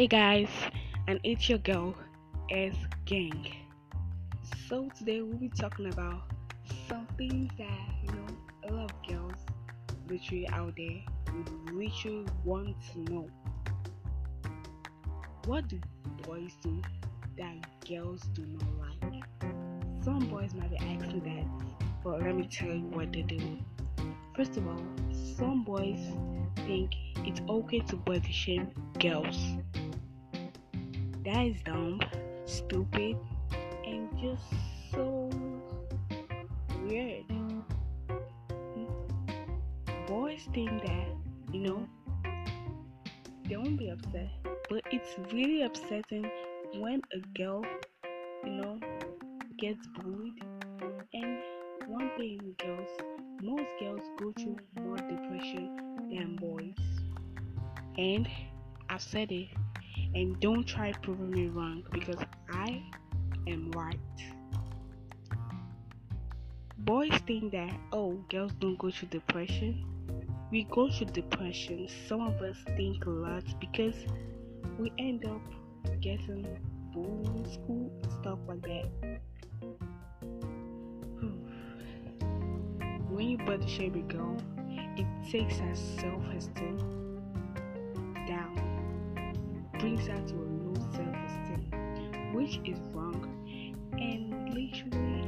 Hey 0.00 0.06
guys, 0.06 0.48
and 1.08 1.20
it's 1.24 1.46
your 1.50 1.58
girl 1.58 1.94
S 2.50 2.74
Gang. 3.04 3.46
So 4.66 4.88
today 4.96 5.20
we'll 5.20 5.36
be 5.36 5.50
talking 5.50 5.92
about 5.92 6.22
some 6.88 7.06
things 7.18 7.50
that 7.58 7.78
you 8.02 8.10
know 8.12 8.26
a 8.66 8.72
lot 8.72 8.90
of 8.90 9.06
girls 9.06 9.34
literally 10.08 10.48
out 10.54 10.72
there 10.74 11.02
would 11.34 11.74
literally 11.74 12.24
want 12.46 12.76
to 12.94 13.12
know. 13.12 13.28
What 15.44 15.68
do 15.68 15.78
boys 16.22 16.52
do 16.62 16.80
that 17.36 17.56
girls 17.86 18.22
do 18.32 18.46
not 18.46 19.02
like? 19.12 19.24
Some 20.02 20.20
boys 20.30 20.54
might 20.54 20.70
be 20.70 20.78
asking 20.78 21.20
that, 21.24 21.78
but 22.02 22.22
let 22.22 22.34
me 22.34 22.48
tell 22.50 22.68
you 22.68 22.88
what 22.94 23.12
they 23.12 23.20
do. 23.20 23.58
First 24.34 24.56
of 24.56 24.66
all, 24.66 24.82
some 25.36 25.62
boys 25.62 26.00
think 26.64 26.92
it's 27.26 27.42
okay 27.50 27.80
to 27.80 27.96
body 27.96 28.32
shame 28.32 28.70
girls. 28.98 29.36
That 31.24 31.46
is 31.46 31.60
dumb, 31.62 32.00
stupid, 32.46 33.16
and 33.86 34.08
just 34.18 34.42
so 34.90 35.28
weird. 36.82 37.24
Boys 40.06 40.48
think 40.54 40.70
that, 40.82 41.08
you 41.52 41.60
know, 41.60 41.88
they 43.44 43.56
won't 43.56 43.78
be 43.78 43.90
upset, 43.90 44.30
but 44.70 44.82
it's 44.90 45.14
really 45.30 45.62
upsetting 45.62 46.28
when 46.76 47.02
a 47.12 47.20
girl, 47.38 47.66
you 48.44 48.52
know, 48.52 48.80
gets 49.58 49.86
bullied. 49.98 50.42
And 51.12 51.38
one 51.86 52.10
thing, 52.16 52.54
girls, 52.58 52.88
most 53.42 53.68
girls 53.78 54.00
go 54.18 54.32
through 54.38 54.56
more 54.82 54.96
depression 54.96 55.76
than 56.10 56.36
boys. 56.36 56.74
And 57.98 58.26
I've 58.88 59.02
said 59.02 59.30
it, 59.30 59.48
and 60.14 60.38
don't 60.40 60.66
try 60.66 60.92
proving 60.92 61.30
me 61.30 61.48
wrong 61.48 61.82
because 61.92 62.16
I 62.52 62.82
am 63.46 63.70
right. 63.72 63.98
Boys 66.78 67.12
think 67.26 67.52
that 67.52 67.70
oh, 67.92 68.12
girls 68.30 68.52
don't 68.60 68.78
go 68.78 68.90
through 68.90 69.08
depression. 69.08 69.84
We 70.50 70.64
go 70.64 70.90
through 70.90 71.08
depression. 71.08 71.86
Some 72.08 72.26
of 72.26 72.40
us 72.40 72.56
think 72.76 73.04
a 73.06 73.10
lot 73.10 73.44
because 73.60 73.94
we 74.78 74.90
end 74.98 75.26
up 75.26 75.42
getting 76.00 76.46
bullied 76.92 77.26
in 77.26 77.52
school, 77.52 77.92
stuff 78.20 78.38
like 78.48 78.62
that. 78.62 78.88
when 83.10 83.28
you 83.28 83.38
body 83.38 83.66
shame 83.68 83.94
a 83.94 84.02
girl, 84.12 84.36
it 84.96 85.06
takes 85.30 85.58
her 85.58 85.74
self-esteem 85.74 86.78
down, 88.26 88.59
brings 89.80 90.06
her 90.06 90.20
to 90.26 90.34
a 90.34 90.48
low 90.60 90.74
self-esteem, 90.92 92.34
which 92.34 92.60
is 92.68 92.78
wrong, 92.92 93.24
and 93.92 94.52
literally 94.52 95.24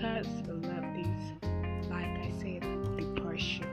cause 0.00 0.26
a 0.48 0.52
lot 0.52 0.82
of 0.82 0.94
things. 0.94 1.32
Like 1.88 2.06
I 2.06 2.32
said, 2.40 2.62
depression. 2.96 3.68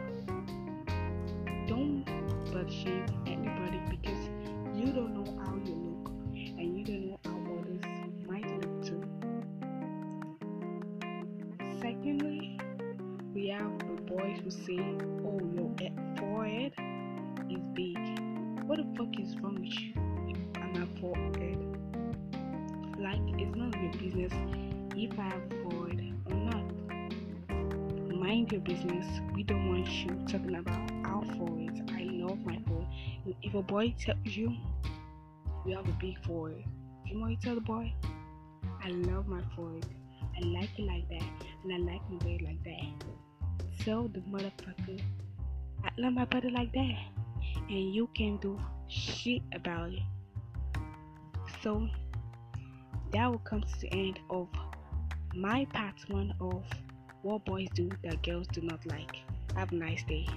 Don't 1.67 2.05
body 2.53 2.71
shame 2.71 3.05
anybody 3.25 3.81
because 3.89 4.29
you 4.75 4.93
don't 4.93 5.15
know 5.15 5.25
how 5.43 5.55
you 5.65 5.73
look, 5.73 6.11
and 6.35 6.77
you 6.77 6.85
don't 6.85 7.05
know 7.07 7.19
how 7.25 7.37
others 7.57 7.83
might 8.27 8.45
look 8.61 8.85
too. 8.85 9.03
Secondly, 11.81 12.59
we 13.33 13.47
have 13.47 13.79
the 13.79 14.01
boys 14.03 14.39
who 14.43 14.51
say, 14.51 14.79
"Oh, 15.25 15.39
you're 15.55 15.65
is 15.65 15.75
big." 15.75 15.93
What 18.71 18.79
the 18.79 18.97
fuck 18.97 19.19
is 19.19 19.35
wrong 19.41 19.55
with 19.55 19.77
you 19.81 19.91
and 20.61 20.79
my 20.79 20.87
forehead? 21.01 21.59
Like, 22.97 23.19
it's 23.37 23.53
none 23.53 23.73
of 23.73 23.81
your 23.81 23.91
business 23.91 24.31
if 24.95 25.19
I 25.19 25.29
forehead 25.61 26.15
or 26.27 26.35
not. 26.35 28.15
Mind 28.15 28.49
your 28.49 28.61
business. 28.61 29.05
We 29.35 29.43
don't 29.43 29.67
want 29.67 29.89
you 29.89 30.11
talking 30.25 30.55
about 30.55 30.89
our 31.03 31.21
foreheads. 31.35 31.81
I 31.91 32.03
love 32.03 32.45
my 32.45 32.59
forehead. 32.65 33.35
If 33.41 33.53
a 33.55 33.61
boy 33.61 33.93
tells 33.99 34.19
you 34.23 34.55
you 35.65 35.75
have 35.75 35.89
a 35.89 35.97
big 35.99 36.25
forehead, 36.25 36.63
you 37.05 37.19
what 37.19 37.31
you 37.31 37.37
tell 37.43 37.55
the 37.55 37.59
boy? 37.59 37.93
I 38.81 38.87
love 38.87 39.27
my 39.27 39.41
forehead. 39.53 39.85
I 40.41 40.47
like 40.47 40.69
it 40.79 40.85
like 40.85 41.09
that, 41.09 41.29
and 41.65 41.73
I 41.73 41.77
like 41.91 42.09
my 42.09 42.19
body 42.19 42.39
like 42.45 42.63
that. 42.63 43.83
So 43.83 44.09
the 44.13 44.21
motherfucker, 44.21 45.01
I 45.83 45.89
love 45.97 46.13
my 46.13 46.23
body 46.23 46.49
like 46.51 46.71
that, 46.71 46.95
and 47.69 47.93
you 47.93 48.07
can 48.15 48.37
do 48.37 48.59
shit 48.87 49.41
about 49.53 49.91
it. 49.91 49.99
So 51.63 51.87
that 53.11 53.29
will 53.29 53.39
come 53.39 53.61
to 53.61 53.79
the 53.79 53.91
end 53.91 54.19
of 54.29 54.47
my 55.35 55.65
part 55.73 55.95
one 56.07 56.33
of 56.41 56.63
what 57.21 57.45
boys 57.45 57.67
do 57.73 57.89
that 58.03 58.23
girls 58.23 58.47
do 58.47 58.61
not 58.61 58.85
like. 58.85 59.15
Have 59.55 59.71
a 59.71 59.75
nice 59.75 60.03
day. 60.03 60.27